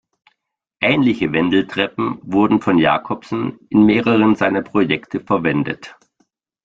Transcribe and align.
Ähnliche 0.81 1.31
Wendeltreppen 1.31 2.17
wurden 2.23 2.59
von 2.59 2.79
Jacobsen 2.79 3.59
in 3.69 3.85
mehreren 3.85 4.33
seiner 4.33 4.63
Projekte 4.63 5.19
verwendet. 5.19 5.95